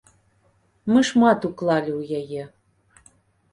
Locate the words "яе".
2.25-2.43